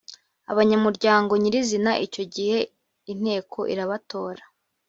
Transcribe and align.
abanyamuryango 0.51 1.31
nyirizina 1.41 1.91
icyo 2.05 2.23
gihe 2.33 2.57
inteko 3.11 3.59
irabatora. 3.73 4.43